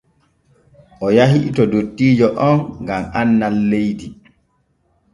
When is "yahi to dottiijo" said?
1.17-2.27